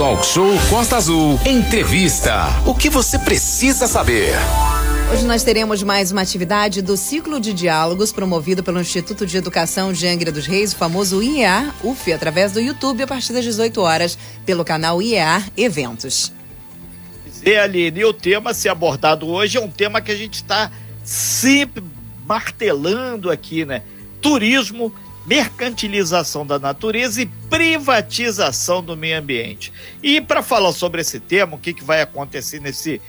Talk 0.00 0.24
Show 0.24 0.48
Costa 0.70 0.96
Azul. 0.96 1.38
Entrevista. 1.44 2.46
O 2.64 2.74
que 2.74 2.88
você 2.88 3.18
precisa 3.18 3.86
saber? 3.86 4.32
Hoje 5.12 5.26
nós 5.26 5.44
teremos 5.44 5.82
mais 5.82 6.10
uma 6.10 6.22
atividade 6.22 6.80
do 6.80 6.96
ciclo 6.96 7.38
de 7.38 7.52
diálogos 7.52 8.10
promovido 8.10 8.62
pelo 8.62 8.80
Instituto 8.80 9.26
de 9.26 9.36
Educação 9.36 9.92
de 9.92 10.06
Angra 10.06 10.32
dos 10.32 10.46
Reis, 10.46 10.72
o 10.72 10.76
famoso 10.76 11.22
IEA 11.22 11.74
UF, 11.84 12.10
através 12.14 12.52
do 12.52 12.60
YouTube 12.60 13.02
a 13.02 13.06
partir 13.06 13.34
das 13.34 13.44
18 13.44 13.78
horas, 13.82 14.16
pelo 14.46 14.64
canal 14.64 15.02
IEA 15.02 15.44
Eventos. 15.54 16.32
E 17.44 17.54
Aline, 17.54 18.02
o 18.06 18.14
tema 18.14 18.52
a 18.52 18.54
ser 18.54 18.70
abordado 18.70 19.28
hoje 19.28 19.58
é 19.58 19.60
um 19.60 19.68
tema 19.68 20.00
que 20.00 20.12
a 20.12 20.16
gente 20.16 20.36
está 20.36 20.72
sempre 21.04 21.84
martelando 22.26 23.30
aqui, 23.30 23.66
né? 23.66 23.82
Turismo, 24.22 24.94
mercantilização 25.26 26.46
da 26.46 26.58
natureza 26.58 27.22
e 27.22 27.26
privatização 27.26 28.82
do 28.82 28.96
meio 28.96 29.18
ambiente. 29.18 29.72
E 30.02 30.20
para 30.20 30.42
falar 30.42 30.72
sobre 30.72 31.00
esse 31.00 31.20
tema, 31.20 31.56
o 31.56 31.58
que, 31.58 31.74
que 31.74 31.84
vai 31.84 32.00
acontecer 32.00 32.60
nesse 32.60 33.00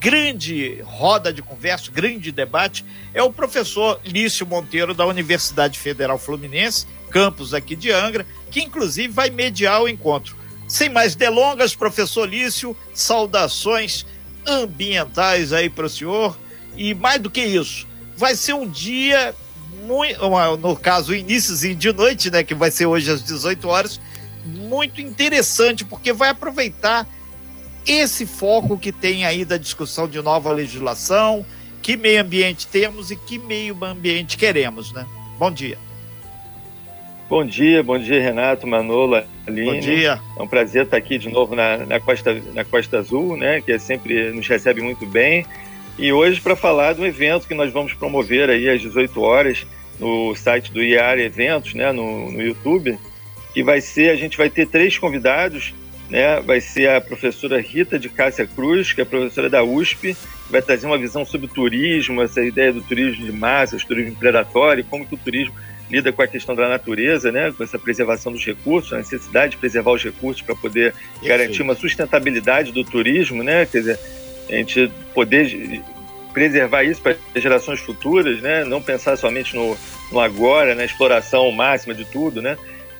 grande 0.00 0.82
roda 0.84 1.32
de 1.32 1.40
conversa, 1.40 1.90
grande 1.90 2.30
debate, 2.30 2.84
é 3.14 3.22
o 3.22 3.32
professor 3.32 3.98
Lício 4.04 4.46
Monteiro, 4.46 4.92
da 4.92 5.06
Universidade 5.06 5.78
Federal 5.78 6.18
Fluminense, 6.18 6.86
campus 7.10 7.54
aqui 7.54 7.74
de 7.74 7.90
Angra, 7.90 8.26
que 8.50 8.60
inclusive 8.60 9.08
vai 9.08 9.30
mediar 9.30 9.80
o 9.80 9.88
encontro. 9.88 10.36
Sem 10.68 10.90
mais 10.90 11.14
delongas, 11.14 11.74
professor 11.74 12.28
Lício, 12.28 12.76
saudações 12.92 14.04
ambientais 14.46 15.54
aí 15.54 15.70
para 15.70 15.86
o 15.86 15.88
senhor. 15.90 16.36
E 16.76 16.92
mais 16.92 17.20
do 17.20 17.30
que 17.30 17.42
isso, 17.42 17.86
vai 18.16 18.34
ser 18.34 18.52
um 18.52 18.68
dia, 18.68 19.34
muito, 19.86 20.20
no 20.56 20.76
caso, 20.76 21.14
iníciozinho 21.14 21.74
de 21.74 21.92
noite, 21.92 22.30
né, 22.30 22.42
que 22.42 22.54
vai 22.54 22.70
ser 22.70 22.86
hoje 22.86 23.10
às 23.10 23.22
18 23.22 23.68
horas, 23.68 24.00
muito 24.44 25.00
interessante, 25.00 25.84
porque 25.84 26.12
vai 26.12 26.30
aproveitar 26.30 27.06
esse 27.86 28.26
foco 28.26 28.78
que 28.78 28.90
tem 28.90 29.24
aí 29.24 29.44
da 29.44 29.56
discussão 29.56 30.08
de 30.08 30.20
nova 30.22 30.52
legislação, 30.52 31.44
que 31.82 31.96
meio 31.96 32.20
ambiente 32.20 32.66
temos 32.66 33.10
e 33.10 33.16
que 33.16 33.38
meio 33.38 33.76
ambiente 33.84 34.36
queremos, 34.36 34.92
né? 34.92 35.06
Bom 35.38 35.50
dia. 35.50 35.78
Bom 37.28 37.44
dia, 37.44 37.82
bom 37.82 37.98
dia, 37.98 38.20
Renato, 38.20 38.66
Manolo, 38.66 39.22
Aline. 39.46 39.70
Bom 39.70 39.80
dia. 39.80 40.20
É 40.38 40.42
um 40.42 40.46
prazer 40.46 40.84
estar 40.84 40.96
aqui 40.96 41.18
de 41.18 41.28
novo 41.28 41.54
na, 41.54 41.78
na, 41.78 42.00
Costa, 42.00 42.40
na 42.54 42.64
Costa 42.64 42.98
Azul, 42.98 43.36
né? 43.36 43.60
Que 43.60 43.72
é 43.72 43.78
sempre 43.78 44.30
nos 44.30 44.46
recebe 44.46 44.80
muito 44.82 45.06
bem. 45.06 45.44
E 45.98 46.12
hoje 46.12 46.40
para 46.40 46.56
falar 46.56 46.94
do 46.94 47.04
evento 47.04 47.46
que 47.46 47.54
nós 47.54 47.72
vamos 47.72 47.94
promover 47.94 48.50
aí 48.50 48.68
às 48.68 48.80
18 48.80 49.20
horas 49.20 49.66
no 49.98 50.34
site 50.34 50.72
do 50.72 50.82
IAR 50.82 51.18
Eventos, 51.18 51.74
né? 51.74 51.92
No, 51.92 52.30
no 52.30 52.42
YouTube, 52.42 52.98
que 53.52 53.62
vai 53.62 53.80
ser, 53.80 54.10
a 54.10 54.16
gente 54.16 54.36
vai 54.36 54.50
ter 54.50 54.66
três 54.66 54.98
convidados 54.98 55.74
né, 56.08 56.40
vai 56.40 56.60
ser 56.60 56.90
a 56.90 57.00
professora 57.00 57.60
Rita 57.60 57.98
de 57.98 58.08
Cássia 58.08 58.46
Cruz, 58.46 58.92
que 58.92 59.00
é 59.00 59.04
professora 59.04 59.48
da 59.48 59.62
USP, 59.62 60.16
vai 60.50 60.60
trazer 60.60 60.86
uma 60.86 60.98
visão 60.98 61.24
sobre 61.24 61.48
turismo, 61.48 62.22
essa 62.22 62.42
ideia 62.42 62.72
do 62.72 62.82
turismo 62.82 63.24
de 63.24 63.32
massas, 63.32 63.84
turismo 63.84 64.14
predatório, 64.16 64.84
como 64.84 65.06
que 65.06 65.14
o 65.14 65.18
turismo 65.18 65.54
lida 65.90 66.12
com 66.12 66.22
a 66.22 66.26
questão 66.26 66.54
da 66.54 66.68
natureza, 66.68 67.30
né, 67.30 67.52
com 67.52 67.62
essa 67.62 67.78
preservação 67.78 68.32
dos 68.32 68.44
recursos, 68.44 68.92
a 68.92 68.98
necessidade 68.98 69.52
de 69.52 69.56
preservar 69.58 69.92
os 69.92 70.02
recursos 70.02 70.42
para 70.42 70.54
poder 70.54 70.94
Isso. 71.16 71.28
garantir 71.28 71.62
uma 71.62 71.74
sustentabilidade 71.74 72.72
do 72.72 72.84
turismo, 72.84 73.42
né, 73.42 73.66
quer 73.66 73.78
dizer, 73.78 73.98
a 74.48 74.54
gente 74.54 74.90
poder 75.14 75.82
preservar 76.34 76.82
isso 76.82 77.00
para 77.00 77.16
gerações 77.36 77.80
futuras, 77.80 78.42
né, 78.42 78.64
não 78.64 78.82
pensar 78.82 79.16
somente 79.16 79.54
no, 79.54 79.76
no 80.12 80.20
agora, 80.20 80.74
na 80.74 80.84
exploração 80.84 81.50
máxima 81.52 81.94
de 81.94 82.04
tudo, 82.04 82.42
né, 82.42 82.58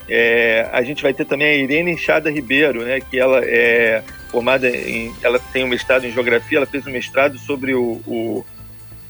é, 0.09 0.69
a 0.73 0.83
gente 0.83 1.03
vai 1.03 1.13
ter 1.13 1.25
também 1.25 1.49
a 1.49 1.55
Irene 1.55 1.91
Enxada 1.91 2.31
Ribeiro, 2.31 2.83
né, 2.85 3.01
que 3.01 3.19
ela 3.19 3.41
é 3.45 4.03
formada 4.31 4.69
em, 4.69 5.13
ela 5.23 5.39
tem 5.53 5.65
um 5.65 5.69
mestrado 5.69 6.07
em 6.07 6.13
geografia, 6.13 6.59
ela 6.59 6.67
fez 6.67 6.87
um 6.87 6.91
mestrado 6.91 7.37
sobre 7.39 7.75
o, 7.75 8.01
o 8.07 8.47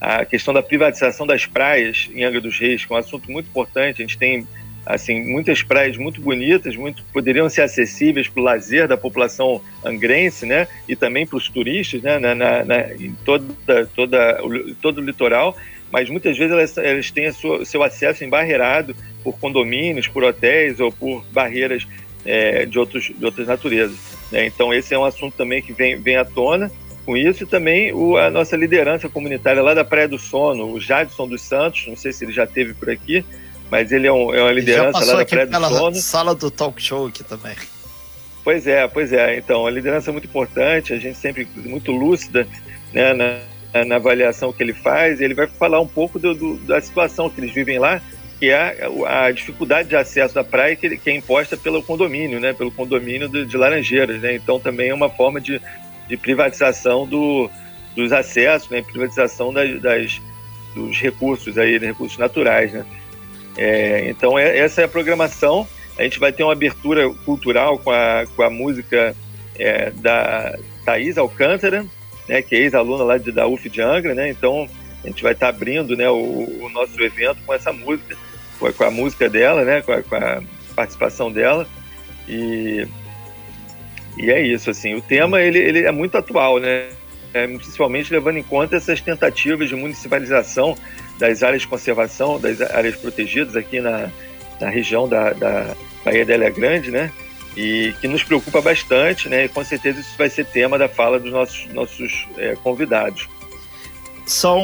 a 0.00 0.24
questão 0.24 0.52
da 0.52 0.62
privatização 0.62 1.26
das 1.26 1.46
praias 1.46 2.10
em 2.12 2.24
Angra 2.24 2.40
dos 2.40 2.58
Reis, 2.58 2.84
que 2.84 2.92
é 2.92 2.96
um 2.96 2.98
assunto 2.98 3.30
muito 3.30 3.46
importante. 3.46 4.02
A 4.02 4.06
gente 4.06 4.18
tem 4.18 4.46
assim 4.86 5.24
muitas 5.24 5.62
praias 5.62 5.96
muito 5.96 6.20
bonitas, 6.20 6.76
muito 6.76 7.04
poderiam 7.12 7.48
ser 7.48 7.62
acessíveis 7.62 8.28
para 8.28 8.40
o 8.40 8.44
lazer 8.44 8.86
da 8.86 8.96
população 8.96 9.60
angrense, 9.84 10.44
né, 10.46 10.68
e 10.88 10.94
também 10.94 11.26
para 11.26 11.36
os 11.36 11.48
turistas, 11.48 12.02
né, 12.02 12.18
na, 12.18 12.34
na, 12.34 12.64
na, 12.64 12.94
em 12.94 13.12
toda 13.24 13.86
toda 13.94 14.40
todo 14.80 14.98
o 14.98 15.04
litoral 15.04 15.56
mas 15.94 16.10
muitas 16.10 16.36
vezes 16.36 16.52
elas, 16.52 16.76
elas 16.76 17.10
têm 17.12 17.28
o 17.28 17.64
seu 17.64 17.80
acesso 17.80 18.24
embarreirado 18.24 18.96
por 19.22 19.38
condomínios, 19.38 20.08
por 20.08 20.24
hotéis 20.24 20.80
ou 20.80 20.90
por 20.90 21.24
barreiras 21.26 21.86
é, 22.24 22.66
de, 22.66 22.76
outros, 22.80 23.12
de 23.16 23.24
outras 23.24 23.46
naturezas. 23.46 23.96
Né? 24.32 24.44
Então, 24.46 24.74
esse 24.74 24.92
é 24.92 24.98
um 24.98 25.04
assunto 25.04 25.36
também 25.36 25.62
que 25.62 25.72
vem, 25.72 25.94
vem 25.94 26.16
à 26.16 26.24
tona 26.24 26.68
com 27.06 27.16
isso 27.16 27.44
e 27.44 27.46
também 27.46 27.92
o, 27.92 28.16
a 28.16 28.28
nossa 28.28 28.56
liderança 28.56 29.08
comunitária 29.08 29.62
lá 29.62 29.72
da 29.72 29.84
Praia 29.84 30.08
do 30.08 30.18
Sono, 30.18 30.72
o 30.72 30.80
Jadson 30.80 31.28
dos 31.28 31.42
Santos, 31.42 31.86
não 31.86 31.96
sei 31.96 32.12
se 32.12 32.24
ele 32.24 32.32
já 32.32 32.44
teve 32.44 32.74
por 32.74 32.90
aqui, 32.90 33.24
mas 33.74 33.90
ele 33.90 34.06
é, 34.06 34.12
um, 34.12 34.32
é 34.32 34.40
uma 34.40 34.52
liderança 34.52 35.04
lá 35.04 35.16
da 35.16 35.26
Praia 35.26 35.46
do 35.48 35.68
Sono. 35.68 35.96
sala 35.96 36.32
do 36.32 36.48
talk 36.48 36.80
show 36.80 37.08
aqui 37.08 37.24
também. 37.24 37.56
Pois 38.44 38.68
é, 38.68 38.86
pois 38.86 39.12
é. 39.12 39.36
Então, 39.36 39.66
a 39.66 39.70
liderança 39.70 40.10
é 40.10 40.12
muito 40.12 40.28
importante, 40.28 40.92
a 40.92 40.96
gente 40.96 41.18
sempre 41.18 41.48
muito 41.56 41.90
lúcida 41.90 42.46
né, 42.92 43.12
na, 43.12 43.84
na 43.84 43.96
avaliação 43.96 44.52
que 44.52 44.62
ele 44.62 44.72
faz, 44.72 45.20
ele 45.20 45.34
vai 45.34 45.48
falar 45.48 45.80
um 45.80 45.88
pouco 45.88 46.20
do, 46.20 46.32
do, 46.36 46.56
da 46.58 46.80
situação 46.80 47.28
que 47.28 47.40
eles 47.40 47.52
vivem 47.52 47.80
lá, 47.80 48.00
que 48.38 48.48
é 48.48 48.86
a, 49.08 49.24
a 49.24 49.32
dificuldade 49.32 49.88
de 49.88 49.96
acesso 49.96 50.38
à 50.38 50.44
praia 50.44 50.76
que, 50.76 50.96
que, 50.96 51.10
é 51.10 51.16
imposta 51.16 51.56
pelo 51.56 51.82
condomínio, 51.82 52.38
né, 52.38 52.52
pelo 52.52 52.70
condomínio 52.70 53.28
de, 53.28 53.44
de 53.44 53.56
Laranjeiras. 53.56 54.22
Né? 54.22 54.36
Então 54.36 54.60
também 54.60 54.90
é 54.90 54.94
uma 54.94 55.10
forma 55.10 55.40
de, 55.40 55.60
de 56.06 56.16
privatização 56.16 57.08
do, 57.08 57.50
dos 57.96 58.12
acessos, 58.12 58.70
né, 58.70 58.82
privatização 58.82 59.52
das, 59.52 59.80
das, 59.80 60.22
dos 60.76 60.96
recursos, 61.00 61.58
aí, 61.58 61.76
recursos 61.76 62.18
naturais. 62.18 62.72
Né? 62.72 62.86
É, 63.56 64.08
então 64.08 64.38
é, 64.38 64.58
essa 64.58 64.82
é 64.82 64.84
a 64.84 64.88
programação. 64.88 65.66
A 65.98 66.02
gente 66.02 66.18
vai 66.18 66.32
ter 66.32 66.42
uma 66.42 66.52
abertura 66.52 67.08
cultural 67.24 67.78
com 67.78 67.90
a, 67.90 68.24
com 68.34 68.42
a 68.42 68.50
música 68.50 69.14
é, 69.58 69.90
da 69.90 70.56
Thaís 70.84 71.16
Alcântara, 71.16 71.86
né, 72.28 72.42
que 72.42 72.54
é 72.54 72.58
ex-aluna 72.60 73.04
lá 73.04 73.18
de, 73.18 73.30
da 73.30 73.46
UF 73.46 73.68
de 73.68 73.80
Angra, 73.80 74.14
né? 74.14 74.28
Então 74.30 74.68
a 75.04 75.06
gente 75.06 75.22
vai 75.22 75.32
estar 75.32 75.52
tá 75.52 75.56
abrindo, 75.56 75.96
né, 75.96 76.08
o, 76.08 76.14
o, 76.62 76.70
nosso 76.72 77.00
evento 77.02 77.38
com 77.46 77.52
essa 77.52 77.72
música, 77.72 78.16
com 78.58 78.66
a, 78.66 78.72
com 78.72 78.84
a 78.84 78.90
música 78.90 79.28
dela, 79.28 79.64
né, 79.64 79.82
com 79.82 79.92
a, 79.92 80.02
com 80.02 80.16
a, 80.16 80.42
participação 80.74 81.30
dela 81.30 81.68
e 82.28 82.88
e 84.16 84.30
é 84.30 84.40
isso, 84.40 84.70
assim. 84.70 84.94
O 84.94 85.02
tema 85.02 85.40
ele, 85.40 85.58
ele 85.58 85.80
é 85.80 85.90
muito 85.90 86.16
atual, 86.16 86.58
né? 86.58 86.88
É, 87.32 87.48
principalmente 87.48 88.12
levando 88.12 88.36
em 88.36 88.44
conta 88.44 88.76
essas 88.76 89.00
tentativas 89.00 89.68
de 89.68 89.74
municipalização 89.74 90.76
das 91.18 91.42
áreas 91.42 91.62
de 91.62 91.68
conservação, 91.68 92.40
das 92.40 92.60
áreas 92.60 92.96
protegidas 92.96 93.56
aqui 93.56 93.80
na, 93.80 94.10
na 94.60 94.68
região 94.68 95.08
da, 95.08 95.32
da 95.32 95.74
Bahia 96.04 96.24
da 96.24 96.34
Ilha 96.34 96.50
Grande, 96.50 96.90
né? 96.90 97.10
e 97.56 97.94
que 98.00 98.08
nos 98.08 98.22
preocupa 98.22 98.60
bastante, 98.60 99.28
né? 99.28 99.44
E 99.44 99.48
com 99.48 99.64
certeza 99.64 100.00
isso 100.00 100.14
vai 100.18 100.28
ser 100.28 100.44
tema 100.46 100.76
da 100.76 100.88
fala 100.88 101.20
dos 101.20 101.30
nossos, 101.30 101.72
nossos 101.72 102.26
é, 102.36 102.56
convidados. 102.56 103.28
São 104.26 104.60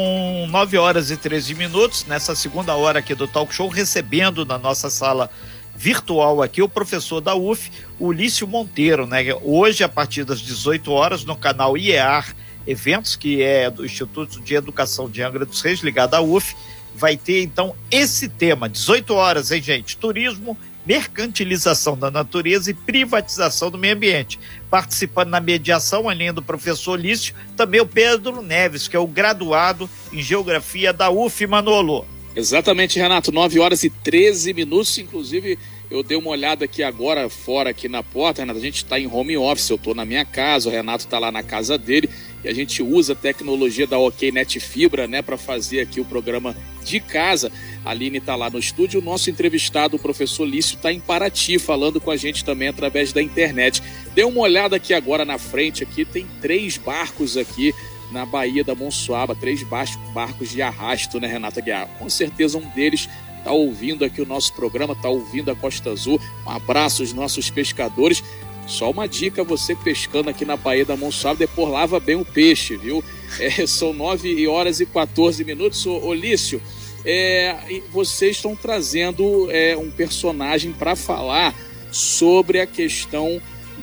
9 0.48 0.78
horas 0.78 1.10
e 1.10 1.16
13 1.16 1.54
minutos 1.54 2.06
nessa 2.06 2.34
segunda 2.34 2.74
hora 2.74 2.98
aqui 2.98 3.14
do 3.14 3.28
Talk 3.28 3.54
Show, 3.54 3.68
recebendo 3.68 4.44
na 4.44 4.58
nossa 4.58 4.88
sala 4.88 5.30
virtual 5.76 6.42
aqui 6.42 6.62
o 6.62 6.68
professor 6.68 7.20
da 7.20 7.34
UF, 7.34 7.70
Ulício 7.98 8.46
Monteiro, 8.46 9.06
né? 9.06 9.22
Hoje, 9.42 9.84
a 9.84 9.88
partir 9.88 10.24
das 10.24 10.40
18 10.40 10.90
horas, 10.90 11.24
no 11.24 11.36
canal 11.36 11.76
IEAR 11.76 12.34
Eventos, 12.66 13.16
que 13.16 13.42
é 13.42 13.70
do 13.70 13.84
Instituto 13.84 14.40
de 14.40 14.54
Educação 14.54 15.08
de 15.08 15.22
Angra 15.22 15.44
dos 15.44 15.60
Reis, 15.60 15.80
ligado 15.80 16.14
à 16.14 16.20
UF, 16.20 16.54
vai 16.94 17.16
ter 17.16 17.42
então 17.42 17.74
esse 17.90 18.28
tema, 18.28 18.68
18 18.68 19.14
horas, 19.14 19.50
hein, 19.50 19.62
gente? 19.62 19.96
Turismo 19.96 20.56
mercantilização 20.86 21.96
da 21.96 22.10
natureza 22.10 22.70
e 22.70 22.74
privatização 22.74 23.70
do 23.70 23.78
meio 23.78 23.94
ambiente. 23.94 24.38
Participando 24.70 25.28
na 25.28 25.40
mediação, 25.40 26.08
além 26.08 26.32
do 26.32 26.42
professor 26.42 26.98
Lício, 26.98 27.34
também 27.56 27.80
o 27.80 27.86
Pedro 27.86 28.42
Neves, 28.42 28.88
que 28.88 28.96
é 28.96 28.98
o 28.98 29.06
graduado 29.06 29.88
em 30.12 30.22
Geografia 30.22 30.92
da 30.92 31.10
UF 31.10 31.46
Manolo. 31.46 32.06
Exatamente, 32.34 32.98
Renato, 32.98 33.32
9 33.32 33.58
horas 33.58 33.82
e 33.82 33.90
13 33.90 34.54
minutos, 34.54 34.96
inclusive 34.98 35.58
eu 35.90 36.02
dei 36.04 36.16
uma 36.16 36.30
olhada 36.30 36.64
aqui 36.64 36.82
agora 36.82 37.28
fora 37.28 37.70
aqui 37.70 37.88
na 37.88 38.02
porta, 38.04 38.42
Renato, 38.42 38.60
a 38.60 38.62
gente 38.62 38.76
está 38.76 38.98
em 38.98 39.08
home 39.08 39.36
office, 39.36 39.68
eu 39.68 39.76
estou 39.76 39.94
na 39.94 40.04
minha 40.04 40.24
casa, 40.24 40.68
o 40.68 40.72
Renato 40.72 41.04
está 41.04 41.18
lá 41.18 41.32
na 41.32 41.42
casa 41.42 41.76
dele 41.76 42.08
e 42.44 42.48
a 42.48 42.54
gente 42.54 42.82
usa 42.82 43.12
a 43.12 43.16
tecnologia 43.16 43.86
da 43.86 43.98
OK 43.98 44.30
Net 44.32 44.58
Fibra, 44.60 45.06
né, 45.06 45.22
para 45.22 45.36
fazer 45.36 45.80
aqui 45.80 46.00
o 46.00 46.04
programa 46.04 46.56
de 46.84 47.00
casa. 47.00 47.52
A 47.84 47.90
Aline 47.90 48.18
está 48.18 48.34
lá 48.34 48.48
no 48.50 48.58
estúdio, 48.58 49.00
o 49.00 49.04
nosso 49.04 49.30
entrevistado, 49.30 49.96
o 49.96 49.98
professor 49.98 50.44
Lício, 50.44 50.76
está 50.76 50.92
em 50.92 51.00
Paraty, 51.00 51.58
falando 51.58 52.00
com 52.00 52.10
a 52.10 52.16
gente 52.16 52.44
também 52.44 52.68
através 52.68 53.12
da 53.12 53.22
internet. 53.22 53.82
Dê 54.14 54.24
uma 54.24 54.40
olhada 54.40 54.76
aqui 54.76 54.94
agora 54.94 55.24
na 55.24 55.38
frente, 55.38 55.82
aqui 55.82 56.04
tem 56.04 56.26
três 56.40 56.76
barcos 56.76 57.36
aqui 57.36 57.74
na 58.10 58.26
Baía 58.26 58.64
da 58.64 58.74
Monsuaba, 58.74 59.34
três 59.34 59.62
barcos 59.62 60.50
de 60.50 60.62
arrasto, 60.62 61.20
né, 61.20 61.28
Renata 61.28 61.60
Guiar? 61.60 61.86
Com 61.98 62.08
certeza 62.08 62.58
um 62.58 62.68
deles 62.70 63.08
está 63.40 63.52
ouvindo 63.52 64.04
aqui 64.04 64.20
o 64.20 64.26
nosso 64.26 64.52
programa, 64.54 64.92
está 64.92 65.08
ouvindo 65.08 65.50
a 65.50 65.56
Costa 65.56 65.90
Azul. 65.90 66.20
Um 66.46 66.50
abraço 66.50 67.02
aos 67.02 67.12
nossos 67.12 67.50
pescadores 67.50 68.22
Só 68.70 68.88
uma 68.88 69.08
dica, 69.08 69.42
você 69.42 69.74
pescando 69.74 70.30
aqui 70.30 70.44
na 70.44 70.56
Baía 70.56 70.84
da 70.84 70.96
Monsuave, 70.96 71.40
depois 71.40 71.68
lava 71.68 71.98
bem 71.98 72.14
o 72.14 72.24
peixe, 72.24 72.76
viu? 72.76 73.02
É, 73.40 73.66
são 73.66 73.92
9 73.92 74.46
horas 74.46 74.78
e 74.78 74.86
14 74.86 75.44
minutos. 75.44 75.84
Ô, 75.86 75.98
Olício, 76.06 76.62
é, 77.04 77.56
vocês 77.90 78.36
estão 78.36 78.54
trazendo 78.54 79.50
é, 79.50 79.76
um 79.76 79.90
personagem 79.90 80.72
para 80.72 80.94
falar 80.94 81.52
sobre 81.90 82.60
a 82.60 82.66
questão 82.66 83.42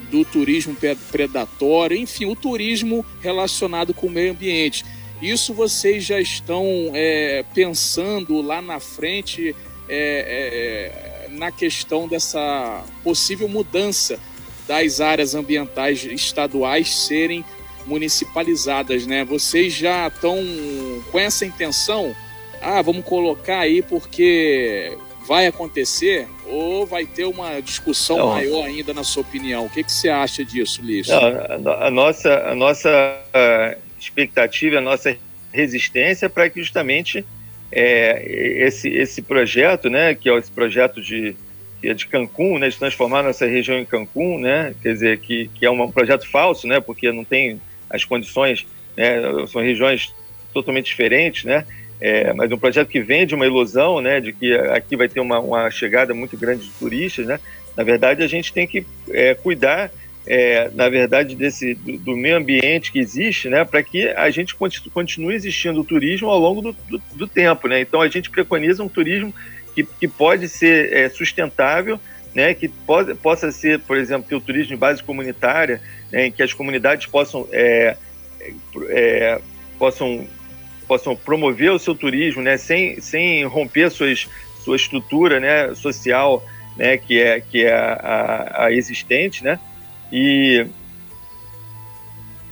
do 0.09 0.23
turismo 0.23 0.73
predatório, 1.11 1.97
enfim, 1.97 2.23
o 2.25 2.35
turismo 2.35 3.05
relacionado 3.19 3.93
com 3.93 4.07
o 4.07 4.09
meio 4.09 4.31
ambiente. 4.31 4.85
Isso 5.21 5.53
vocês 5.53 6.05
já 6.05 6.21
estão 6.21 6.63
é, 6.93 7.43
pensando 7.53 8.41
lá 8.41 8.61
na 8.61 8.79
frente 8.79 9.53
é, 9.89 11.25
é, 11.27 11.29
na 11.31 11.51
questão 11.51 12.07
dessa 12.07 12.85
possível 13.03 13.49
mudança 13.49 14.17
das 14.67 14.99
áreas 14.99 15.33
ambientais 15.33 16.03
estaduais 16.03 16.93
serem 16.93 17.43
municipalizadas, 17.85 19.07
né? 19.07 19.23
Vocês 19.23 19.73
já 19.73 20.07
estão 20.07 20.37
com 21.11 21.17
essa 21.17 21.45
intenção? 21.45 22.15
Ah, 22.61 22.81
vamos 22.81 23.05
colocar 23.05 23.59
aí 23.59 23.81
porque 23.81 24.97
vai 25.25 25.47
acontecer 25.47 26.27
ou 26.45 26.85
vai 26.85 27.05
ter 27.05 27.25
uma 27.25 27.59
discussão 27.61 28.17
Não. 28.17 28.27
maior 28.29 28.65
ainda 28.65 28.93
na 28.93 29.03
sua 29.03 29.21
opinião? 29.21 29.65
O 29.65 29.69
que, 29.69 29.83
que 29.83 29.91
você 29.91 30.09
acha 30.09 30.43
disso, 30.43 30.81
Lício? 30.81 31.13
a, 31.15 31.89
nossa, 31.89 32.33
a 32.49 32.55
nossa 32.55 32.89
expectativa, 33.99 34.77
a 34.77 34.81
nossa 34.81 35.15
resistência 35.51 36.29
para 36.29 36.49
que 36.49 36.61
justamente 36.61 37.25
é, 37.71 38.23
esse, 38.65 38.89
esse 38.89 39.21
projeto, 39.21 39.89
né, 39.89 40.15
que 40.15 40.29
é 40.29 40.37
esse 40.37 40.51
projeto 40.51 41.01
de, 41.01 41.35
que 41.81 41.89
é 41.89 41.93
de 41.93 42.07
Cancún, 42.07 42.57
né, 42.57 42.69
de 42.69 42.77
transformar 42.77 43.23
nossa 43.23 43.45
região 43.45 43.77
em 43.77 43.85
Cancún, 43.85 44.39
né, 44.39 44.73
quer 44.81 44.93
dizer, 44.93 45.19
que, 45.19 45.49
que 45.55 45.65
é 45.65 45.71
um 45.71 45.91
projeto 45.91 46.29
falso, 46.29 46.67
né, 46.67 46.79
porque 46.79 47.11
não 47.11 47.23
tem 47.23 47.61
as 47.89 48.03
condições, 48.03 48.65
né, 48.95 49.21
são 49.47 49.61
regiões 49.61 50.13
totalmente 50.53 50.85
diferentes, 50.85 51.43
né, 51.43 51.65
é, 51.99 52.33
mas 52.33 52.51
um 52.51 52.57
projeto 52.57 52.89
que 52.89 52.99
vem 52.99 53.25
de 53.25 53.35
uma 53.35 53.45
ilusão, 53.45 54.01
né, 54.01 54.19
de 54.19 54.33
que 54.33 54.53
aqui 54.53 54.95
vai 54.95 55.07
ter 55.07 55.19
uma, 55.19 55.39
uma 55.39 55.69
chegada 55.69 56.13
muito 56.13 56.37
grande 56.37 56.65
de 56.65 56.71
turistas, 56.71 57.25
né, 57.25 57.39
na 57.75 57.83
verdade 57.83 58.23
a 58.23 58.27
gente 58.27 58.51
tem 58.51 58.67
que 58.67 58.85
é, 59.09 59.35
cuidar 59.35 59.91
é, 60.27 60.69
na 60.75 60.89
verdade, 60.89 61.35
desse, 61.35 61.73
do, 61.73 61.97
do, 61.99 62.17
meio 62.17 62.35
ambiente 62.35 62.91
que 62.91 62.99
existe, 62.99 63.47
né, 63.47 63.63
para 63.63 63.81
que 63.81 64.09
a 64.09 64.29
gente 64.29 64.53
continue 64.93 65.33
existindo 65.33 65.79
o 65.79 65.85
turismo 65.85 66.29
ao 66.29 66.37
longo 66.37 66.61
do, 66.61 66.75
do, 66.89 67.01
do, 67.15 67.27
tempo. 67.27 67.67
Né? 67.67 67.79
Então, 67.79 68.01
a 68.01 68.09
gente 68.09 68.29
preconiza 68.29 68.83
um 68.83 68.89
turismo 68.89 69.33
que, 69.77 69.83
que 69.83 70.07
pode 70.07 70.49
ser 70.49 70.91
é, 70.91 71.07
sustentável, 71.07 71.99
né, 72.33 72.53
que 72.55 72.67
pode, 72.67 73.13
possa 73.13 73.51
ser, 73.51 73.79
por 73.81 73.95
exemplo, 73.95 74.35
o 74.35 74.41
turismo 74.41 74.69
de 74.69 74.75
base 74.75 75.03
comunitária, 75.03 75.79
né, 76.11 76.25
em 76.25 76.31
que 76.31 76.41
as 76.41 76.51
comunidades 76.51 77.05
possam, 77.05 77.47
é, 77.51 77.95
é, 78.89 79.39
possam, 79.77 80.27
possam 80.87 81.15
promover 81.15 81.71
o 81.71 81.77
seu 81.77 81.93
turismo 81.93 82.41
né, 82.41 82.57
sem, 82.57 82.99
sem 82.99 83.45
romper 83.45 83.91
suas, 83.91 84.27
sua 84.63 84.75
estrutura 84.75 85.39
né, 85.39 85.75
social, 85.75 86.43
né, 86.75 86.97
que 86.97 87.21
é, 87.21 87.39
que 87.39 87.63
é 87.63 87.73
a, 87.73 87.93
a, 87.93 88.65
a 88.65 88.71
existente, 88.71 89.43
né? 89.43 89.59
E, 90.11 90.65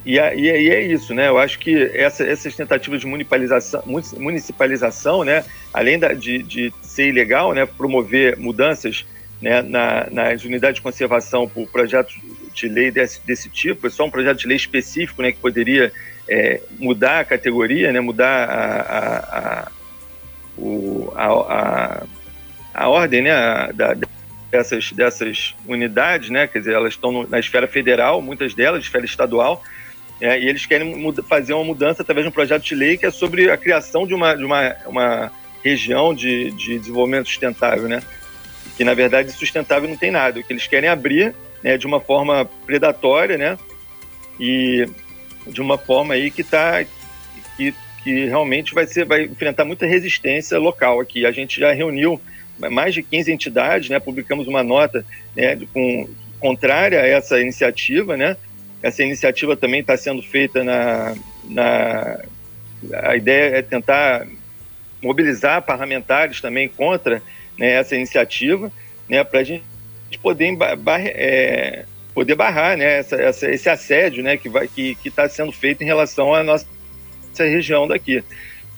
e, 0.05 0.17
e, 0.17 0.41
e, 0.41 0.69
é 0.69 0.81
isso, 0.81 1.13
né? 1.13 1.29
Eu 1.29 1.37
acho 1.37 1.57
que 1.57 1.89
essa, 1.93 2.23
essas 2.23 2.55
tentativas 2.55 2.99
de 2.99 3.07
municipalização, 3.07 3.81
municipalização 4.17 5.23
né? 5.23 5.45
além 5.75 5.99
da, 5.99 6.13
de, 6.13 6.41
de 6.41 6.73
ser 6.95 7.09
ilegal, 7.09 7.53
né? 7.53 7.65
promover 7.65 8.37
mudanças 8.37 9.05
né? 9.41 9.61
Na, 9.61 10.07
nas 10.09 10.43
unidades 10.45 10.77
de 10.77 10.81
conservação 10.81 11.47
por 11.47 11.67
projetos 11.67 12.17
de 12.53 12.67
lei 12.67 12.89
desse, 12.89 13.19
desse 13.25 13.49
tipo, 13.49 13.85
é 13.85 13.89
só 13.89 14.05
um 14.05 14.09
projeto 14.09 14.39
de 14.39 14.47
lei 14.47 14.57
específico 14.57 15.21
né? 15.21 15.31
que 15.31 15.39
poderia 15.39 15.91
é, 16.27 16.61
mudar 16.79 17.19
a 17.19 17.25
categoria, 17.25 17.91
né? 17.91 17.99
mudar 17.99 18.49
a, 18.49 18.81
a, 18.97 19.39
a, 19.39 19.71
o, 20.57 21.13
a, 21.15 22.03
a, 22.73 22.89
ordem 22.89 23.23
né? 23.23 23.71
da, 23.73 23.95
dessas, 24.49 24.91
dessas 24.93 25.53
unidades, 25.67 26.29
né? 26.29 26.47
Quer 26.47 26.59
dizer, 26.59 26.73
elas 26.73 26.93
estão 26.93 27.27
na 27.27 27.37
esfera 27.37 27.67
federal, 27.67 28.21
muitas 28.21 28.53
delas, 28.53 28.83
esfera 28.83 29.03
estadual, 29.03 29.61
é, 30.21 30.39
e 30.39 30.47
eles 30.47 30.65
querem 30.65 31.13
fazer 31.27 31.53
uma 31.53 31.65
mudança 31.65 32.01
através 32.01 32.25
de 32.25 32.29
um 32.29 32.33
projeto 32.33 32.63
de 32.63 32.73
lei 32.73 32.97
que 32.97 33.05
é 33.05 33.11
sobre 33.11 33.51
a 33.51 33.57
criação 33.57 34.07
de 34.07 34.13
uma, 34.13 34.33
de 34.33 34.45
uma, 34.45 34.75
uma 34.87 35.31
região 35.65 36.13
de, 36.13 36.51
de 36.51 36.77
desenvolvimento 36.77 37.27
sustentável, 37.27 37.89
né? 37.89 38.03
Que 38.77 38.83
na 38.83 38.93
verdade 38.93 39.31
sustentável 39.31 39.89
não 39.89 39.97
tem 39.97 40.11
nada. 40.11 40.39
O 40.39 40.43
que 40.43 40.53
eles 40.53 40.67
querem 40.67 40.87
abrir 40.87 41.33
né, 41.63 41.75
de 41.75 41.87
uma 41.87 41.99
forma 41.99 42.45
predatória, 42.67 43.35
né? 43.35 43.57
E 44.39 44.87
de 45.47 45.61
uma 45.61 45.77
forma 45.77 46.13
aí 46.13 46.29
que 46.29 46.41
está 46.41 46.85
que, 47.57 47.73
que 48.03 48.25
realmente 48.25 48.75
vai 48.75 48.85
ser 48.85 49.05
vai 49.05 49.23
enfrentar 49.23 49.65
muita 49.65 49.87
resistência 49.87 50.59
local 50.59 50.99
aqui. 50.99 51.25
A 51.25 51.31
gente 51.31 51.59
já 51.59 51.73
reuniu 51.73 52.21
mais 52.57 52.93
de 52.93 53.01
15 53.01 53.31
entidades, 53.31 53.89
né, 53.89 53.99
publicamos 53.99 54.47
uma 54.47 54.63
nota 54.63 55.05
né, 55.35 55.59
com, 55.73 56.07
contrária 56.39 57.01
a 57.01 57.05
essa 57.05 57.41
iniciativa, 57.41 58.15
né? 58.15 58.37
Essa 58.81 59.03
iniciativa 59.03 59.57
também 59.57 59.81
está 59.81 59.97
sendo 59.97 60.21
feita 60.21 60.63
na, 60.63 61.15
na... 61.49 62.19
A 62.93 63.15
ideia 63.17 63.57
é 63.57 63.61
tentar 63.61 64.25
mobilizar 65.05 65.61
parlamentares 65.61 66.41
também 66.41 66.67
contra 66.67 67.21
né, 67.57 67.71
essa 67.71 67.95
iniciativa, 67.95 68.71
né, 69.07 69.23
para 69.23 69.39
a 69.39 69.43
gente 69.43 69.63
poder, 70.21 70.55
bar, 70.55 71.01
é, 71.01 71.85
poder 72.13 72.35
barrar 72.35 72.77
né, 72.77 72.99
essa, 72.99 73.15
essa, 73.15 73.49
esse 73.49 73.69
assédio 73.69 74.23
né, 74.23 74.37
que 74.37 74.47
está 74.47 74.67
que, 74.67 74.95
que 74.95 75.11
tá 75.11 75.29
sendo 75.29 75.51
feito 75.51 75.83
em 75.83 75.85
relação 75.85 76.33
à 76.33 76.43
nossa 76.43 76.65
região 77.37 77.87
daqui. 77.87 78.23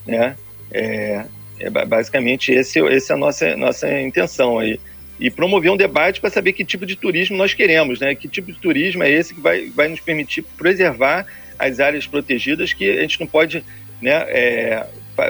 Né? 0.06 0.36
É, 0.72 1.26
é 1.60 1.70
basicamente 1.70 2.52
esse, 2.52 2.80
essa 2.88 3.14
é 3.14 3.16
a 3.16 3.18
nossa, 3.18 3.56
nossa 3.56 4.02
intenção 4.02 4.60
aí. 4.60 4.80
E 5.20 5.32
promover 5.32 5.72
um 5.72 5.78
debate 5.78 6.22
para 6.22 6.30
saber 6.30 6.54
que 6.54 6.64
tipo 6.64 6.86
de 6.86 6.96
turismo 6.96 7.36
nós 7.36 7.52
queremos, 7.52 8.00
né? 8.00 8.14
Que 8.14 8.28
tipo 8.28 8.52
de 8.52 8.60
turismo 8.60 9.02
é 9.02 9.10
esse 9.10 9.34
que 9.34 9.42
vai, 9.42 9.66
vai 9.70 9.88
nos 9.88 10.00
permitir 10.00 10.44
preservar 10.44 11.26
as 11.58 11.80
áreas 11.80 12.06
protegidas, 12.06 12.72
que 12.72 12.88
a 12.88 13.02
gente 13.02 13.20
não 13.20 13.26
pode 13.26 13.64
né, 14.00 14.12
é, 14.28 14.86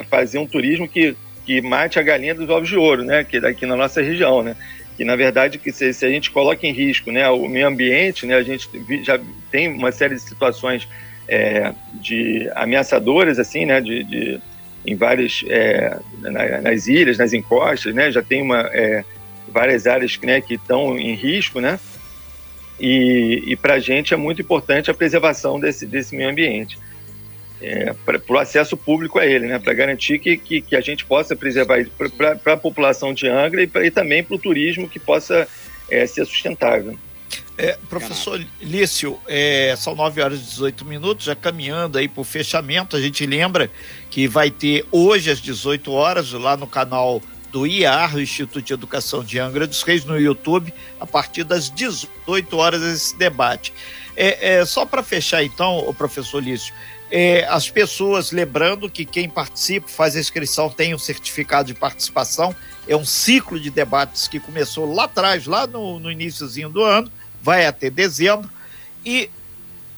fazer 0.09 0.37
um 0.37 0.45
turismo 0.45 0.87
que, 0.87 1.15
que 1.45 1.61
mate 1.61 1.99
a 1.99 2.03
galinha 2.03 2.35
dos 2.35 2.49
ovos 2.49 2.67
de 2.67 2.77
ouro, 2.77 3.03
né? 3.03 3.23
Que 3.23 3.39
daqui 3.39 3.65
na 3.65 3.75
nossa 3.75 4.01
região, 4.01 4.43
né? 4.43 4.55
Que 4.95 5.05
na 5.05 5.15
verdade 5.15 5.57
que 5.57 5.71
se, 5.71 5.93
se 5.93 6.05
a 6.05 6.09
gente 6.09 6.31
coloca 6.31 6.65
em 6.65 6.71
risco, 6.71 7.11
né, 7.11 7.27
o 7.29 7.47
meio 7.47 7.67
ambiente, 7.67 8.25
né? 8.25 8.35
A 8.35 8.43
gente 8.43 8.69
já 9.03 9.19
tem 9.51 9.67
uma 9.67 9.91
série 9.91 10.15
de 10.15 10.21
situações 10.21 10.87
é, 11.27 11.73
de 11.93 12.49
ameaçadoras, 12.55 13.39
assim, 13.39 13.65
né? 13.65 13.81
de, 13.81 14.03
de 14.03 14.39
em 14.85 14.95
várias 14.95 15.43
é, 15.49 15.97
nas 16.61 16.87
ilhas, 16.87 17.17
nas 17.17 17.33
encostas, 17.33 17.93
né? 17.93 18.11
Já 18.11 18.21
tem 18.21 18.41
uma 18.41 18.61
é, 18.73 19.03
várias 19.47 19.87
áreas 19.87 20.17
né, 20.21 20.39
que 20.39 20.55
estão 20.55 20.97
em 20.97 21.13
risco, 21.13 21.59
né? 21.59 21.79
E, 22.79 23.43
e 23.47 23.55
para 23.55 23.75
a 23.75 23.79
gente 23.79 24.13
é 24.13 24.17
muito 24.17 24.41
importante 24.41 24.91
a 24.91 24.93
preservação 24.93 25.59
desse, 25.59 25.85
desse 25.85 26.15
meio 26.15 26.29
ambiente, 26.29 26.77
é, 27.61 27.93
para 28.05 28.21
o 28.27 28.37
acesso 28.37 28.77
público 28.77 29.19
a 29.19 29.25
ele, 29.25 29.47
né? 29.47 29.59
Para 29.59 29.73
garantir 29.73 30.19
que, 30.19 30.37
que, 30.37 30.61
que, 30.61 30.75
a 30.75 30.81
gente 30.81 31.05
possa 31.05 31.35
preservar 31.35 31.79
isso 31.79 31.91
para 32.15 32.53
a 32.53 32.57
população 32.57 33.13
de 33.13 33.27
Angra 33.27 33.63
e, 33.63 33.67
pra, 33.67 33.85
e 33.85 33.91
também 33.91 34.23
para 34.23 34.35
o 34.35 34.39
turismo 34.39 34.87
que 34.87 34.99
possa 34.99 35.47
é, 35.89 36.05
ser 36.05 36.25
sustentável. 36.25 36.97
É, 37.57 37.75
professor 37.89 38.39
Lício, 38.61 39.17
é, 39.27 39.73
são 39.75 39.95
9 39.95 40.21
horas 40.21 40.39
e 40.39 40.43
18 40.43 40.85
minutos, 40.85 41.25
já 41.25 41.35
caminhando 41.35 41.97
aí 41.97 42.07
para 42.07 42.21
o 42.21 42.23
fechamento. 42.23 42.95
A 42.95 43.01
gente 43.01 43.25
lembra 43.25 43.71
que 44.11 44.27
vai 44.27 44.51
ter 44.51 44.85
hoje 44.91 45.31
às 45.31 45.41
18 45.41 45.91
horas, 45.91 46.31
lá 46.33 46.55
no 46.55 46.67
canal 46.67 47.19
do 47.51 47.65
IAR, 47.65 48.15
o 48.15 48.21
Instituto 48.21 48.61
de 48.61 48.73
Educação 48.73 49.23
de 49.23 49.39
Angra 49.39 49.65
dos 49.65 49.81
Reis, 49.81 50.05
no 50.05 50.19
YouTube, 50.19 50.71
a 50.99 51.07
partir 51.07 51.43
das 51.43 51.71
18 51.71 52.55
horas, 52.55 52.83
esse 52.83 53.17
debate. 53.17 53.73
É, 54.19 54.55
é 54.55 54.65
só 54.65 54.83
para 54.83 55.03
fechar, 55.03 55.43
então, 55.43 55.77
o 55.77 55.93
professor 55.93 56.41
Lício, 56.41 56.73
é, 57.09 57.45
as 57.47 57.69
pessoas, 57.69 58.31
lembrando 58.31 58.89
que 58.89 59.05
quem 59.05 59.29
participa, 59.29 59.87
faz 59.87 60.15
a 60.15 60.19
inscrição, 60.19 60.69
tem 60.69 60.93
um 60.93 60.99
certificado 60.99 61.67
de 61.67 61.75
participação, 61.75 62.53
é 62.87 62.95
um 62.95 63.05
ciclo 63.05 63.59
de 63.59 63.69
debates 63.69 64.27
que 64.27 64.39
começou 64.39 64.91
lá 64.91 65.03
atrás, 65.03 65.45
lá 65.45 65.67
no, 65.67 65.99
no 65.99 66.11
iníciozinho 66.11 66.69
do 66.69 66.83
ano, 66.83 67.11
vai 67.41 67.65
até 67.65 67.89
dezembro. 67.91 68.49
E 69.05 69.29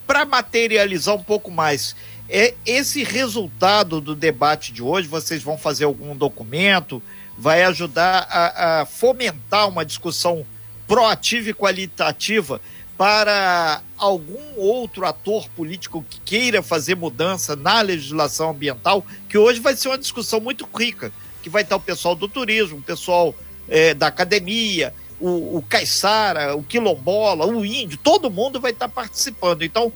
para 0.05 0.25
materializar 0.25 1.15
um 1.15 1.23
pouco 1.23 1.49
mais, 1.49 1.95
é 2.27 2.53
esse 2.65 3.03
resultado 3.03 4.01
do 4.01 4.15
debate 4.15 4.71
de 4.71 4.83
hoje, 4.83 5.07
vocês 5.07 5.41
vão 5.41 5.57
fazer 5.57 5.85
algum 5.85 6.15
documento, 6.15 7.01
vai 7.37 7.63
ajudar 7.63 8.27
a, 8.29 8.81
a 8.81 8.85
fomentar 8.85 9.67
uma 9.67 9.85
discussão 9.85 10.45
proativa 10.87 11.49
e 11.49 11.53
qualitativa 11.53 12.59
para 12.99 13.81
algum 13.97 14.57
outro 14.57 15.05
ator 15.05 15.47
político 15.55 16.03
que 16.09 16.19
queira 16.19 16.61
fazer 16.61 16.95
mudança 16.95 17.55
na 17.55 17.79
legislação 17.79 18.49
ambiental, 18.49 19.05
que 19.29 19.37
hoje 19.37 19.61
vai 19.61 19.73
ser 19.73 19.87
uma 19.87 19.97
discussão 19.97 20.41
muito 20.41 20.67
rica, 20.77 21.09
que 21.41 21.49
vai 21.49 21.61
estar 21.61 21.77
o 21.77 21.79
pessoal 21.79 22.13
do 22.13 22.27
turismo, 22.27 22.79
o 22.79 22.81
pessoal 22.81 23.33
é, 23.69 23.93
da 23.93 24.07
academia, 24.07 24.93
o, 25.17 25.55
o 25.55 25.61
caiçara, 25.61 26.57
o 26.57 26.61
quilombola, 26.61 27.45
o 27.45 27.65
índio, 27.65 27.97
todo 27.97 28.29
mundo 28.29 28.59
vai 28.59 28.71
estar 28.71 28.89
participando. 28.89 29.63
Então, 29.63 29.93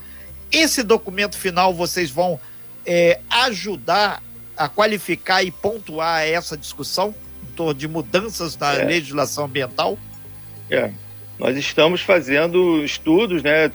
esse 0.50 0.82
documento 0.82 1.38
final 1.38 1.74
vocês 1.74 2.10
vão 2.10 2.40
é, 2.86 3.20
ajudar 3.30 4.24
a 4.56 4.70
qualificar 4.70 5.44
e 5.44 5.52
pontuar 5.52 6.22
essa 6.22 6.56
discussão 6.56 7.14
em 7.44 7.52
torno 7.54 7.74
de 7.74 7.86
mudanças 7.86 8.56
na 8.56 8.76
é. 8.76 8.86
legislação 8.86 9.44
ambiental? 9.44 10.00
É. 10.70 10.94
Nós 11.44 11.58
estamos 11.58 12.00
fazendo 12.00 12.86
estudos, 12.86 13.44
né? 13.44 13.70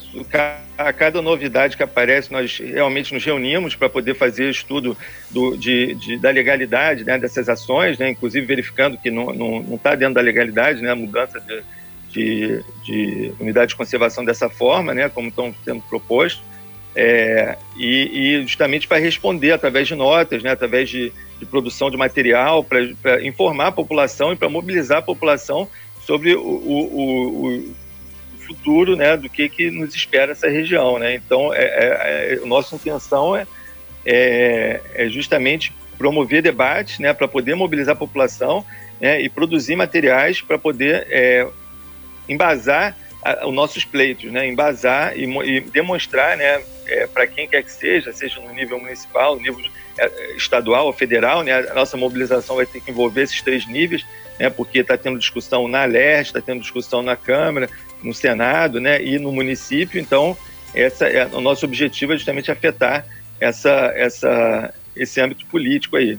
A 0.78 0.90
cada 0.90 1.20
novidade 1.20 1.76
que 1.76 1.82
aparece, 1.82 2.32
nós 2.32 2.56
realmente 2.56 3.12
nos 3.12 3.22
reunimos 3.22 3.74
para 3.74 3.90
poder 3.90 4.14
fazer 4.14 4.48
estudo 4.48 4.96
do, 5.30 5.54
de, 5.54 5.94
de, 5.96 6.16
da 6.16 6.30
legalidade 6.30 7.04
né, 7.04 7.18
dessas 7.18 7.46
ações, 7.46 7.98
né? 7.98 8.08
inclusive 8.08 8.46
verificando 8.46 8.96
que 8.96 9.10
não 9.10 9.60
está 9.74 9.90
tá 9.90 9.96
dentro 9.96 10.14
da 10.14 10.22
legalidade 10.22 10.80
né, 10.80 10.92
a 10.92 10.96
mudança 10.96 11.38
de, 11.40 11.62
de, 12.10 12.64
de 12.86 13.34
unidade 13.38 13.68
de 13.72 13.76
conservação 13.76 14.24
dessa 14.24 14.48
forma, 14.48 14.94
né, 14.94 15.10
como 15.10 15.28
estão 15.28 15.54
sendo 15.62 15.82
propostos. 15.82 16.42
É, 16.96 17.58
e, 17.76 18.38
e, 18.38 18.42
justamente 18.46 18.88
para 18.88 18.96
responder 18.96 19.52
através 19.52 19.86
de 19.86 19.94
notas, 19.94 20.42
né, 20.42 20.52
através 20.52 20.88
de, 20.88 21.12
de 21.38 21.44
produção 21.44 21.90
de 21.90 21.98
material, 21.98 22.64
para 22.64 23.22
informar 23.22 23.66
a 23.66 23.72
população 23.72 24.32
e 24.32 24.36
para 24.36 24.48
mobilizar 24.48 24.98
a 24.98 25.02
população 25.02 25.68
sobre 26.08 26.34
o, 26.34 26.40
o, 26.40 27.58
o, 27.58 27.74
futuro 28.46 28.96
né, 28.96 29.14
do 29.14 29.28
que, 29.28 29.46
que 29.46 29.70
nos 29.70 29.94
espera 29.94 30.32
essa 30.32 30.48
região. 30.48 30.98
Né? 30.98 31.16
Então, 31.16 31.52
é, 31.52 31.60
é, 31.62 32.32
é, 32.32 32.40
a 32.42 32.46
nossa 32.46 32.74
intenção 32.74 33.36
é, 33.36 33.46
é, 34.06 34.80
é 34.94 35.08
justamente 35.10 35.70
promover 35.98 36.40
debates 36.40 36.98
né, 36.98 37.12
para 37.12 37.28
poder 37.28 37.54
mobilizar 37.54 37.94
a 37.94 37.98
população 37.98 38.64
né, 38.98 39.20
e 39.20 39.28
produzir 39.28 39.76
materiais 39.76 40.40
para 40.40 40.58
poder 40.58 41.06
é, 41.10 41.46
embasar 42.26 42.96
os 43.44 43.52
nossos 43.52 43.84
pleitos, 43.84 44.32
né, 44.32 44.48
embasar 44.48 45.14
e, 45.14 45.24
e 45.24 45.60
demonstrar 45.60 46.38
né, 46.38 46.62
é, 46.86 47.06
para 47.06 47.26
quem 47.26 47.46
quer 47.46 47.62
que 47.62 47.70
seja, 47.70 48.14
seja 48.14 48.40
no 48.40 48.54
nível 48.54 48.80
municipal, 48.80 49.36
no 49.36 49.42
nível 49.42 49.62
é, 49.98 50.36
estadual 50.36 50.86
ou 50.86 50.92
federal, 50.94 51.42
né, 51.42 51.52
a 51.52 51.74
nossa 51.74 51.98
mobilização 51.98 52.56
vai 52.56 52.64
ter 52.64 52.80
que 52.80 52.90
envolver 52.90 53.24
esses 53.24 53.42
três 53.42 53.66
níveis, 53.66 54.06
né, 54.38 54.50
porque 54.50 54.80
está 54.80 54.96
tendo 54.96 55.18
discussão 55.18 55.68
na 55.68 55.84
leste, 55.84 56.30
está 56.30 56.40
tendo 56.40 56.60
discussão 56.60 57.02
na 57.02 57.16
Câmara, 57.16 57.68
no 58.02 58.14
Senado 58.14 58.80
né, 58.80 59.02
e 59.02 59.18
no 59.18 59.32
município, 59.32 60.00
então 60.00 60.36
essa 60.74 61.06
é, 61.06 61.26
o 61.26 61.40
nosso 61.40 61.64
objetivo 61.64 62.12
é 62.12 62.16
justamente 62.16 62.50
afetar 62.50 63.06
essa, 63.40 63.70
essa, 63.94 64.74
esse 64.94 65.20
âmbito 65.20 65.46
político 65.46 65.96
aí. 65.96 66.18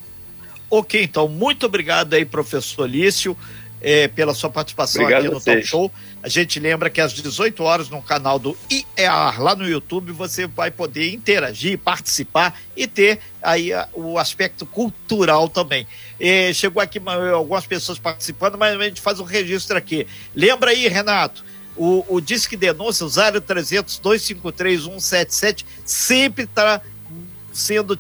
Ok, 0.72 1.02
então, 1.04 1.28
muito 1.28 1.66
obrigado 1.66 2.14
aí, 2.14 2.24
professor 2.24 2.88
Lício 2.88 3.36
é, 3.82 4.08
pela 4.08 4.34
sua 4.34 4.50
participação 4.50 5.02
Obrigado 5.02 5.26
aqui 5.26 5.34
no 5.34 5.42
Talk 5.42 5.64
Show. 5.64 5.92
A 6.22 6.28
gente 6.28 6.60
lembra 6.60 6.90
que 6.90 7.00
às 7.00 7.14
18 7.14 7.64
horas 7.64 7.90
no 7.90 8.02
canal 8.02 8.38
do 8.38 8.58
IEAR, 8.70 9.42
lá 9.42 9.56
no 9.56 9.68
YouTube, 9.68 10.12
você 10.12 10.48
vai 10.48 10.70
poder 10.70 11.14
interagir, 11.14 11.78
participar 11.80 12.60
e 12.76 12.88
ter 12.88 13.20
aí 13.42 13.72
o 13.94 14.18
aspecto 14.18 14.66
cultural 14.66 15.48
também. 15.48 15.88
É, 16.20 16.52
chegou 16.54 16.82
aqui 16.82 17.00
algumas 17.34 17.66
pessoas 17.66 17.98
participando, 17.98 18.58
mas 18.58 18.80
a 18.80 18.84
gente 18.84 19.02
faz 19.02 19.20
um 19.20 19.24
registro 19.24 19.78
aqui. 19.78 20.06
Lembra 20.36 20.72
aí, 20.72 20.88
Renato, 20.88 21.46
o, 21.78 22.04
o 22.10 22.20
Disque 22.20 22.58
Denúncia, 22.58 23.06
o 23.06 23.10
0300 23.10 24.00
253 24.00 24.84
177, 24.84 25.66
sempre 25.86 26.44
está 26.44 26.82
sendo 27.54 27.98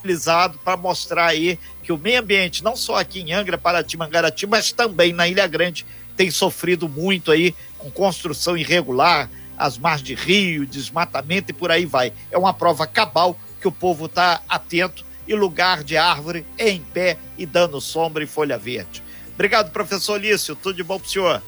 utilizado 0.00 0.58
para 0.64 0.76
mostrar 0.76 1.26
aí 1.26 1.58
que 1.82 1.92
o 1.92 1.98
meio 1.98 2.20
ambiente, 2.20 2.64
não 2.64 2.74
só 2.74 2.96
aqui 2.96 3.20
em 3.20 3.32
Angra, 3.32 3.58
Paraty, 3.58 3.96
Mangarati, 3.96 4.46
mas 4.46 4.72
também 4.72 5.12
na 5.12 5.28
Ilha 5.28 5.46
Grande, 5.46 5.86
tem 6.16 6.30
sofrido 6.30 6.88
muito 6.88 7.30
aí 7.30 7.54
com 7.78 7.90
construção 7.90 8.56
irregular, 8.56 9.30
as 9.56 9.78
margens 9.78 10.06
de 10.06 10.14
rio, 10.14 10.66
desmatamento 10.66 11.50
e 11.50 11.54
por 11.54 11.70
aí 11.70 11.86
vai. 11.86 12.12
É 12.30 12.38
uma 12.38 12.52
prova 12.52 12.86
cabal 12.86 13.38
que 13.60 13.68
o 13.68 13.72
povo 13.72 14.06
está 14.06 14.40
atento 14.48 15.04
e 15.28 15.34
lugar 15.34 15.84
de 15.84 15.96
árvore 15.96 16.44
é 16.58 16.70
em 16.70 16.80
pé 16.80 17.16
e 17.38 17.46
dando 17.46 17.80
sombra 17.80 18.24
e 18.24 18.26
folha 18.26 18.58
verde. 18.58 19.02
Obrigado, 19.34 19.70
professor 19.70 20.20
Lício. 20.20 20.56
Tudo 20.56 20.76
de 20.76 20.82
bom 20.82 20.98
para 20.98 21.06
o 21.06 21.10
senhor. 21.10 21.42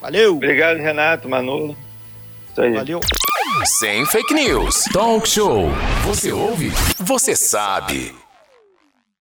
Valeu. 0.00 0.36
Obrigado, 0.36 0.78
Renato, 0.78 1.28
Manolo. 1.28 1.76
Isso 2.56 2.62
aí. 2.62 2.72
Valeu. 2.72 3.00
Sem 3.66 4.06
fake 4.06 4.32
news. 4.32 4.84
Talk 4.90 5.28
show. 5.28 5.68
Você 6.06 6.32
ouve? 6.32 6.70
Você 6.98 7.36
sabe. 7.36 8.14